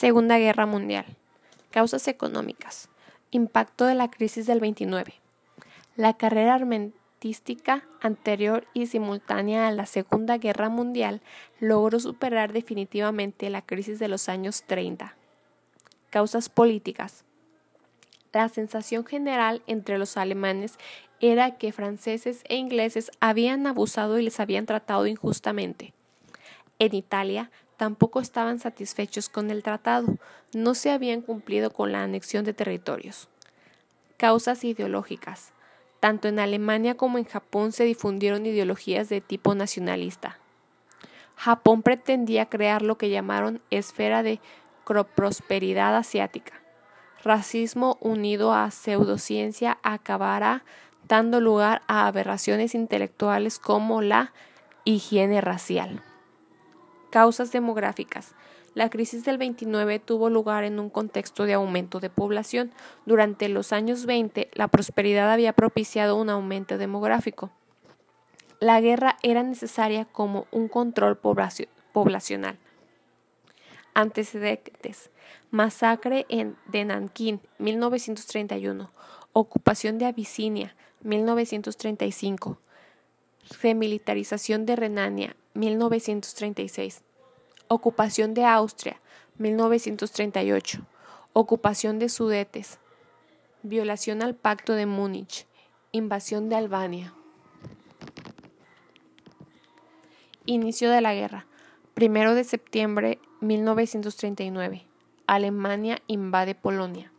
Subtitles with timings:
[0.00, 1.04] Segunda Guerra Mundial.
[1.70, 2.88] Causas económicas.
[3.32, 5.12] Impacto de la crisis del 29.
[5.94, 11.20] La carrera armentística anterior y simultánea a la Segunda Guerra Mundial
[11.58, 15.16] logró superar definitivamente la crisis de los años 30.
[16.08, 17.26] Causas políticas.
[18.32, 20.78] La sensación general entre los alemanes
[21.20, 25.92] era que franceses e ingleses habían abusado y les habían tratado injustamente.
[26.78, 27.50] En Italia
[27.80, 30.18] tampoco estaban satisfechos con el tratado,
[30.52, 33.30] no se habían cumplido con la anexión de territorios.
[34.18, 35.54] Causas ideológicas.
[35.98, 40.36] Tanto en Alemania como en Japón se difundieron ideologías de tipo nacionalista.
[41.36, 44.40] Japón pretendía crear lo que llamaron esfera de
[45.14, 46.60] prosperidad asiática.
[47.24, 50.64] Racismo unido a pseudociencia acabará
[51.08, 54.34] dando lugar a aberraciones intelectuales como la
[54.84, 56.02] higiene racial.
[57.10, 58.34] Causas demográficas.
[58.74, 62.70] La crisis del 29 tuvo lugar en un contexto de aumento de población.
[63.04, 67.50] Durante los años 20, la prosperidad había propiciado un aumento demográfico.
[68.60, 72.58] La guerra era necesaria como un control poblacional.
[73.94, 75.10] Antecedentes.
[75.50, 78.90] Masacre en, de Nankín, 1931.
[79.32, 82.58] Ocupación de Abisinia, 1935.
[83.62, 87.02] Remilitarización de Renania, 1936.
[87.72, 89.00] Ocupación de Austria,
[89.38, 90.84] 1938.
[91.32, 92.80] Ocupación de Sudetes.
[93.62, 95.46] Violación al Pacto de Múnich.
[95.92, 97.14] Invasión de Albania.
[100.46, 101.46] Inicio de la guerra.
[101.94, 104.84] Primero de septiembre 1939.
[105.28, 107.12] Alemania invade Polonia.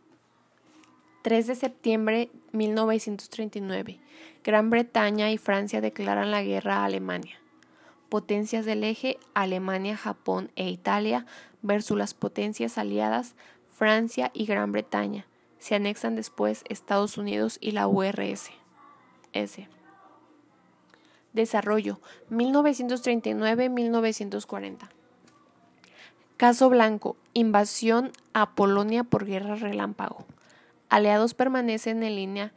[1.22, 4.00] 3 de septiembre 1939.
[4.44, 7.41] Gran Bretaña y Francia declaran la guerra a Alemania
[8.12, 11.24] potencias del eje Alemania, Japón e Italia
[11.62, 13.34] versus las potencias aliadas
[13.74, 15.24] Francia y Gran Bretaña.
[15.58, 18.50] Se anexan después Estados Unidos y la URSS.
[21.32, 22.00] Desarrollo
[22.30, 24.90] 1939-1940.
[26.36, 27.16] Caso Blanco.
[27.32, 30.26] Invasión a Polonia por guerra relámpago.
[30.90, 32.52] Aliados permanecen en línea.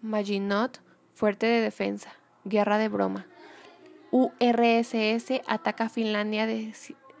[0.00, 0.80] Maginot,
[1.12, 2.12] fuerte de defensa.
[2.44, 3.26] Guerra de broma.
[4.14, 6.74] URSS ataca Finlandia de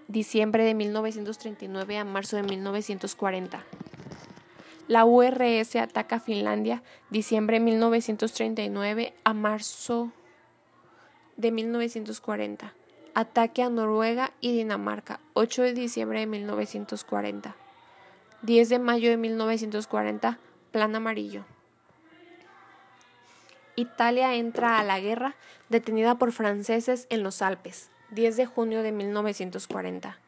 [0.08, 3.64] diciembre de 1939 a marzo de 1940.
[4.88, 10.12] La URSS ataca Finlandia diciembre de 1939 a marzo
[11.38, 12.74] de 1940.
[13.14, 17.56] Ataque a Noruega y Dinamarca 8 de diciembre de 1940.
[18.42, 20.38] 10 de mayo de 1940,
[20.72, 21.46] Plan Amarillo.
[23.74, 25.34] Italia entra a la guerra
[25.70, 30.18] detenida por franceses en los Alpes, 10 de junio de 1940.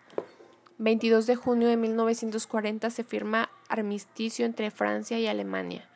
[0.78, 5.88] 22 de junio de 1940 se firma armisticio entre Francia y Alemania.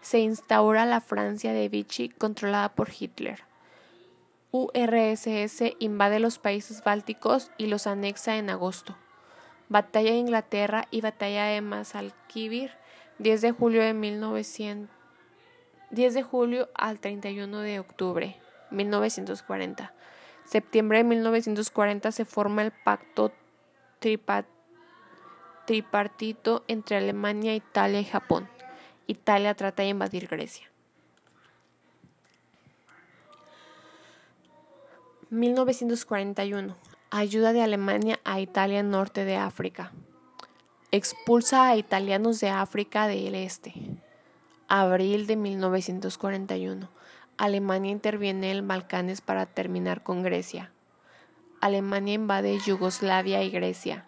[0.00, 3.44] Se instaura la Francia de Vichy controlada por Hitler.
[4.50, 8.96] URSS invade los países bálticos y los anexa en agosto.
[9.68, 12.72] Batalla de Inglaterra y Batalla de Masalkivir,
[13.18, 14.97] 10 de julio de 1940.
[15.90, 18.36] 10 de julio al 31 de octubre
[18.70, 19.92] 1940.
[20.44, 23.32] Septiembre de 1940 se forma el pacto
[25.66, 28.48] tripartito entre Alemania, Italia y Japón.
[29.06, 30.68] Italia trata de invadir Grecia.
[35.30, 36.76] 1941.
[37.10, 39.92] Ayuda de Alemania a Italia norte de África.
[40.90, 43.74] Expulsa a italianos de África del Este.
[44.70, 46.90] Abril de 1941.
[47.38, 50.72] Alemania interviene en Balcanes para terminar con Grecia.
[51.62, 54.04] Alemania invade Yugoslavia y Grecia.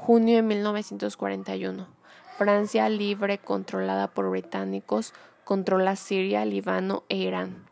[0.00, 1.86] Junio de 1941.
[2.36, 5.14] Francia libre controlada por británicos
[5.44, 7.64] controla Siria, Líbano e Irán.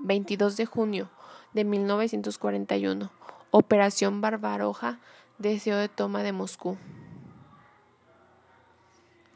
[0.00, 1.08] 22 de junio
[1.52, 3.12] de 1941.
[3.52, 4.98] Operación Barbaroja,
[5.38, 6.78] deseo de toma de Moscú.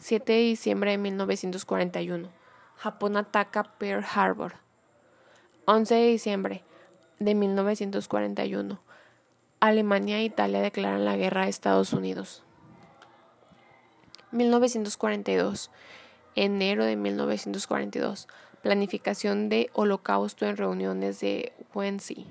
[0.05, 2.29] 7 de diciembre de 1941.
[2.77, 4.57] Japón ataca Pearl Harbor.
[5.65, 6.63] 11 de diciembre
[7.21, 8.79] de 1941.
[9.61, 12.43] Alemania e Italia declaran la guerra a Estados Unidos.
[14.31, 15.71] 1942.
[16.35, 18.29] Enero de 1942.
[18.61, 22.27] Planificación de holocausto en reuniones de Wannsee.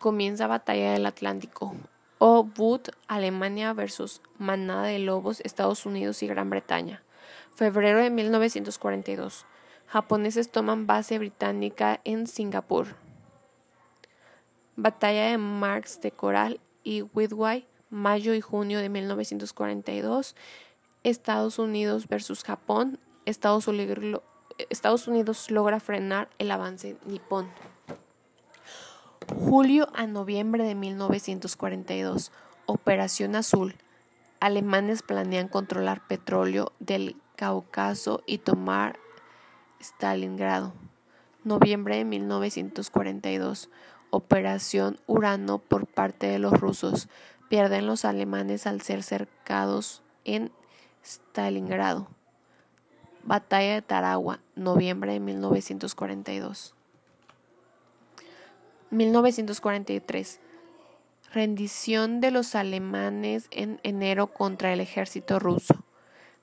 [0.00, 1.76] Comienza batalla del Atlántico.
[2.18, 7.02] O Boot, Alemania versus Manada de Lobos, Estados Unidos y Gran Bretaña.
[7.54, 9.44] Febrero de 1942.
[9.86, 12.96] Japoneses toman base británica en Singapur.
[14.76, 20.36] Batalla de Marks de Coral y Widway, mayo y junio de 1942,
[21.02, 24.22] Estados Unidos versus Japón, Estados Unidos,
[24.70, 27.48] Estados Unidos logra frenar el avance nipón.
[29.34, 32.30] Julio a noviembre de 1942,
[32.66, 33.74] Operación Azul.
[34.38, 39.00] Alemanes planean controlar petróleo del Cáucaso y tomar
[39.80, 40.74] Stalingrado.
[41.42, 43.68] Noviembre de 1942.
[44.10, 47.08] Operación Urano por parte de los rusos.
[47.48, 50.52] Pierden los alemanes al ser cercados en
[51.04, 52.06] Stalingrado.
[53.24, 56.75] Batalla de Taragua, noviembre de 1942.
[58.90, 60.40] 1943.
[61.32, 65.74] Rendición de los alemanes en enero contra el ejército ruso.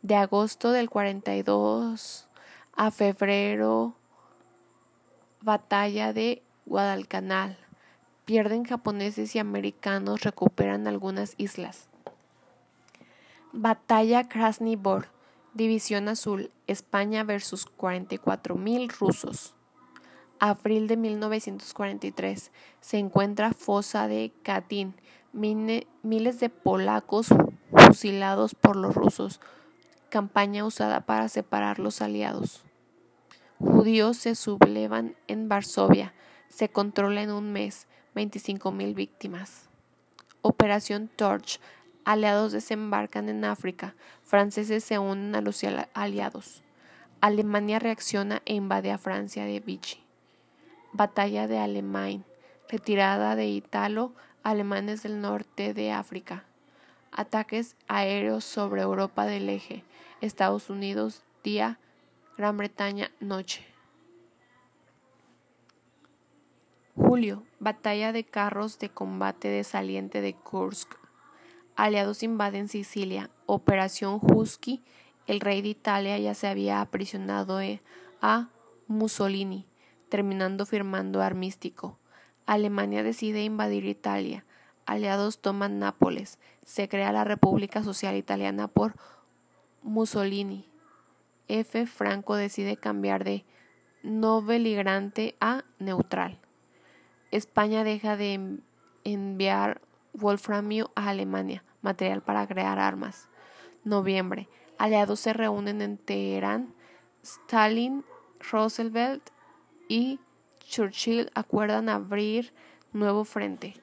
[0.02, 2.28] De agosto del 42
[2.76, 3.96] a febrero,
[5.42, 7.58] batalla de Guadalcanal.
[8.26, 11.88] Pierden japoneses y americanos, recuperan algunas islas.
[13.52, 15.08] Batalla Krasny Bor,
[15.54, 19.56] División Azul, España versus 44.000 rusos.
[20.40, 22.52] Abril de 1943
[22.82, 24.96] se encuentra fosa de Katyn,
[25.34, 27.30] miles de polacos
[27.72, 29.40] fusilados por los rusos,
[30.10, 32.64] campaña usada para separar los aliados.
[33.60, 36.14] Judíos se sublevan en Varsovia,
[36.50, 39.70] se controla en un mes, 25.000 víctimas.
[40.42, 41.60] Operación Torch,
[42.04, 45.64] aliados desembarcan en África, franceses se unen a los
[45.94, 46.62] aliados.
[47.22, 50.03] Alemania reacciona e invade a Francia de Vichy.
[50.94, 52.24] Batalla de Alemán,
[52.70, 54.14] retirada de Italo,
[54.44, 56.46] alemanes del norte de África.
[57.12, 59.84] Ataques aéreos sobre Europa del Eje,
[60.22, 61.80] Estados Unidos, día,
[62.38, 63.66] Gran Bretaña, noche.
[66.96, 70.94] Julio, batalla de carros de combate de saliente de Kursk.
[71.76, 73.32] Aliados invaden Sicilia.
[73.48, 74.84] Operación Husky.
[75.26, 77.82] El rey de Italia ya se había aprisionado eh,
[78.22, 78.50] a
[78.88, 79.66] Mussolini,
[80.14, 81.98] terminando firmando armístico.
[82.46, 84.46] Alemania decide invadir Italia.
[84.86, 86.38] Aliados toman Nápoles.
[86.64, 88.94] Se crea la República Social Italiana por
[89.82, 90.70] Mussolini.
[91.48, 91.88] F.
[91.88, 93.44] Franco decide cambiar de
[94.04, 96.38] no beligerante a neutral.
[97.32, 98.60] España deja de
[99.04, 99.82] enviar
[100.14, 103.30] wolframio a Alemania, material para crear armas.
[103.84, 104.48] Noviembre.
[104.78, 106.72] Aliados se reúnen en Teherán.
[107.24, 108.06] Stalin,
[108.52, 109.33] Roosevelt
[109.88, 110.20] y
[110.68, 112.54] Churchill acuerdan abrir
[112.94, 113.76] nuevo frente.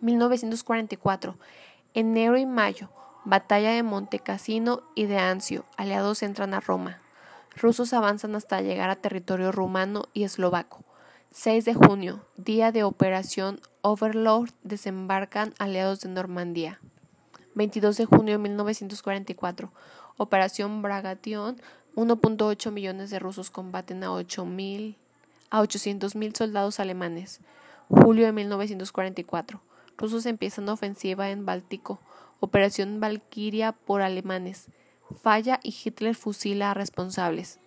[0.00, 1.36] 1944.
[1.94, 2.90] Enero y mayo.
[3.24, 5.64] Batalla de Monte Cassino y de Anzio.
[5.76, 7.00] Aliados entran a Roma.
[7.56, 10.84] Rusos avanzan hasta llegar a territorio rumano y eslovaco.
[11.32, 16.80] 6 de junio, día de Operación Overlord, desembarcan aliados de Normandía.
[17.54, 19.72] 22 de junio de 1944,
[20.16, 21.60] Operación Bragation,
[21.96, 24.46] 1.8 millones de rusos combaten a, 8
[25.50, 27.40] a 800.000 soldados alemanes.
[27.88, 29.60] Julio de 1944,
[29.96, 32.00] rusos empiezan ofensiva en Báltico,
[32.40, 34.66] Operación Valkyria por alemanes.
[35.22, 37.58] Falla y Hitler fusila a responsables.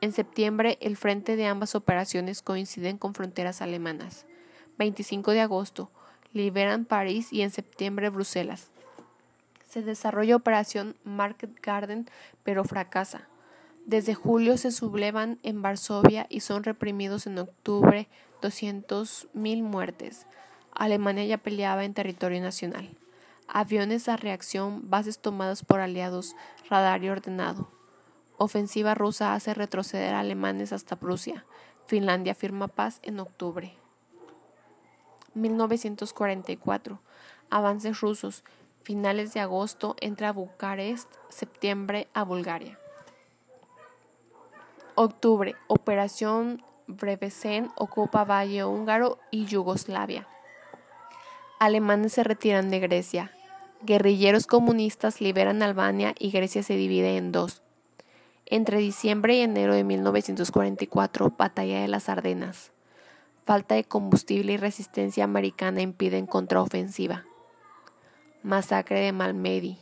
[0.00, 4.26] En septiembre, el frente de ambas operaciones coinciden con fronteras alemanas.
[4.78, 5.90] 25 de agosto,
[6.32, 8.70] liberan París y en septiembre Bruselas.
[9.68, 12.10] Se desarrolla Operación Market Garden,
[12.42, 13.28] pero fracasa.
[13.86, 18.08] Desde julio se sublevan en Varsovia y son reprimidos en octubre
[18.40, 20.26] 200.000 muertes.
[20.72, 22.96] Alemania ya peleaba en territorio nacional.
[23.48, 26.36] Aviones a reacción, bases tomadas por aliados,
[26.70, 27.68] radar y ordenado.
[28.38, 31.44] Ofensiva rusa hace retroceder a alemanes hasta Prusia.
[31.86, 33.74] Finlandia firma paz en octubre.
[35.34, 37.00] 1944.
[37.50, 38.44] Avances rusos.
[38.82, 42.78] Finales de agosto entra a Bucarest, septiembre a Bulgaria.
[44.94, 45.54] Octubre.
[45.68, 50.28] Operación Brevesen ocupa Valle Húngaro y Yugoslavia.
[51.58, 53.32] Alemanes se retiran de Grecia.
[53.82, 57.62] Guerrilleros comunistas liberan Albania y Grecia se divide en dos.
[58.46, 62.72] Entre diciembre y enero de 1944, Batalla de las Ardenas.
[63.46, 67.24] Falta de combustible y resistencia americana impiden contraofensiva.
[68.42, 69.78] Masacre de Malmedy.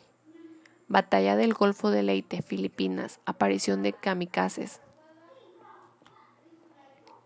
[0.89, 3.21] Batalla del Golfo de Leyte, Filipinas.
[3.25, 4.81] Aparición de kamikazes.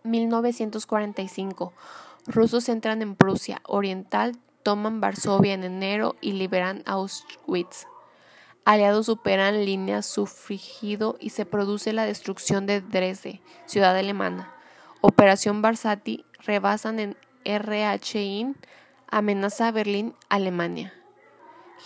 [0.05, 1.73] 1945.
[2.27, 7.87] Rusos entran en Prusia Oriental, toman Varsovia en enero y liberan Auschwitz.
[8.63, 14.51] Aliados superan línea sufrigido y se produce la destrucción de Dresde, ciudad alemana.
[15.01, 18.55] Operación Barsati rebasan en RHIN
[19.07, 20.93] Amenaza a Berlín, Alemania.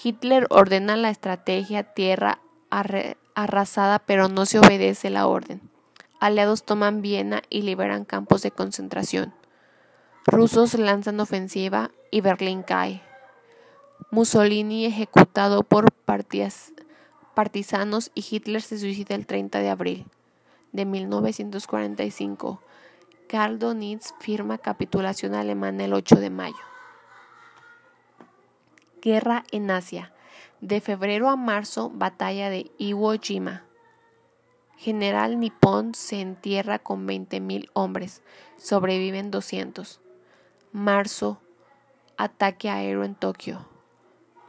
[0.01, 2.39] Hitler ordena la estrategia tierra
[3.35, 5.68] arrasada pero no se obedece la orden.
[6.19, 9.33] Aliados toman Viena y liberan campos de concentración.
[10.25, 13.01] Rusos lanzan ofensiva y Berlín cae.
[14.11, 15.91] Mussolini ejecutado por
[17.33, 20.05] partisanos y Hitler se suicida el 30 de abril
[20.71, 22.61] de 1945.
[23.27, 26.55] Karl Donitz firma capitulación alemana el 8 de mayo.
[29.01, 30.11] Guerra en Asia.
[30.61, 33.63] De febrero a marzo, batalla de Iwo Jima.
[34.79, 38.21] General Nippon se entierra con 20.000 hombres,
[38.55, 39.99] sobreviven 200.
[40.71, 41.41] Marzo,
[42.15, 43.67] ataque aéreo en Tokio.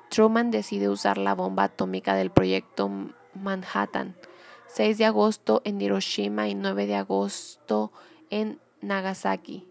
[0.09, 2.89] Truman decide usar la bomba atómica del proyecto
[3.35, 4.15] Manhattan.
[4.69, 7.91] 6 de agosto en Hiroshima y 9 de agosto
[8.31, 9.67] en Nagasaki.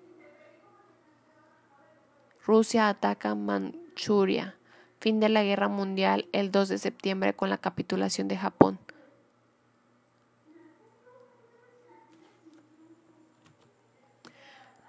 [2.46, 4.58] Rusia ataca Manchuria.
[5.00, 8.78] Fin de la Guerra Mundial el 2 de septiembre con la capitulación de Japón.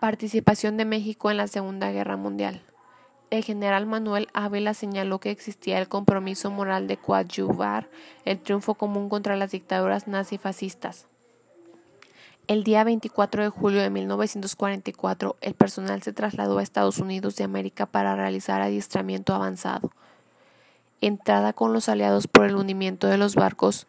[0.00, 2.62] Participación de México en la Segunda Guerra Mundial.
[3.28, 7.90] El general Manuel Ávila señaló que existía el compromiso moral de coadyuvar
[8.24, 11.06] el triunfo común contra las dictaduras nazifascistas.
[12.46, 17.44] El día 24 de julio de 1944, el personal se trasladó a Estados Unidos de
[17.44, 19.90] América para realizar adiestramiento avanzado.
[21.02, 23.86] Entrada con los aliados por el hundimiento de los barcos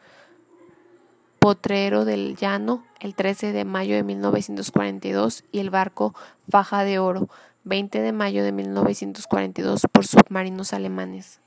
[1.44, 6.14] Potrero del Llano el 13 de mayo de 1942 y el barco
[6.48, 7.30] Faja de Oro
[7.64, 11.40] 20 de mayo de 1942 por submarinos alemanes.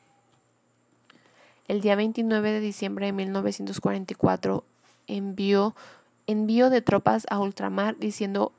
[1.68, 4.64] El día 29 de diciembre de 1944
[5.06, 5.76] envió
[6.26, 8.50] envío de tropas a ultramar diciendo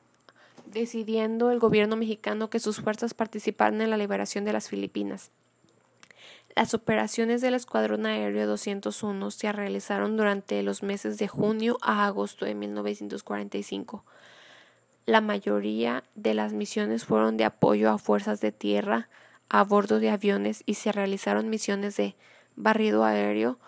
[0.67, 5.31] decidiendo el gobierno mexicano que sus fuerzas participaran en la liberación de las Filipinas.
[6.55, 12.45] Las operaciones del Escuadrón Aéreo 201 se realizaron durante los meses de junio a agosto
[12.45, 14.05] de 1945.
[15.05, 19.09] La mayoría de las misiones fueron de apoyo a fuerzas de tierra
[19.49, 22.15] a bordo de aviones y se realizaron misiones de
[22.55, 23.59] barrido aéreo,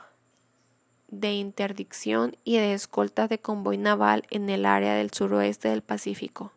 [1.10, 6.54] de interdicción y de escolta de convoy naval en el área del suroeste del Pacífico.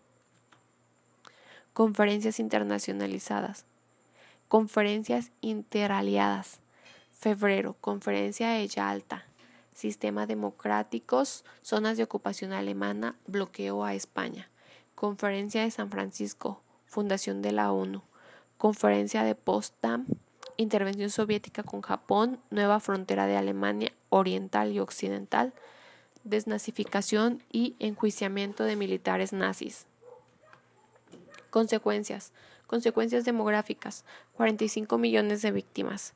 [1.72, 3.66] Conferencias internacionalizadas.
[4.50, 6.58] Conferencias interaliadas.
[7.12, 7.76] Febrero.
[7.80, 9.24] Conferencia de Yalta.
[9.72, 11.44] Sistema democráticos.
[11.62, 13.14] Zonas de ocupación alemana.
[13.28, 14.50] Bloqueo a España.
[14.96, 16.60] Conferencia de San Francisco.
[16.86, 18.02] Fundación de la ONU.
[18.58, 20.06] Conferencia de Potsdam
[20.56, 25.54] intervención soviética con Japón, nueva frontera de Alemania oriental y occidental,
[26.24, 29.86] desnazificación y enjuiciamiento de militares nazis.
[31.50, 32.32] Consecuencias.
[32.70, 34.04] Consecuencias demográficas.
[34.34, 36.14] 45 millones de víctimas.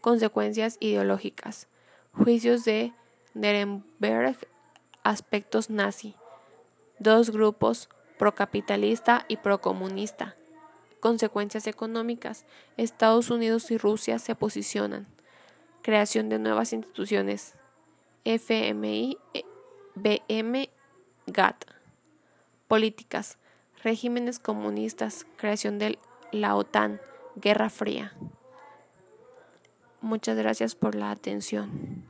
[0.00, 1.68] Consecuencias ideológicas.
[2.12, 2.92] Juicios de
[3.32, 4.36] Nuremberg.
[5.04, 6.16] Aspectos nazi.
[6.98, 10.34] Dos grupos, procapitalista y procomunista.
[10.98, 12.44] Consecuencias económicas.
[12.76, 15.06] Estados Unidos y Rusia se posicionan.
[15.82, 17.54] Creación de nuevas instituciones.
[18.24, 19.16] FMI,
[19.94, 20.70] BM,
[21.28, 21.66] GATT.
[22.66, 23.38] Políticas.
[23.82, 25.26] Regímenes comunistas.
[25.36, 25.98] Creación de
[26.32, 27.00] la OTAN.
[27.36, 28.12] Guerra Fría.
[30.00, 32.04] Muchas gracias por la atención.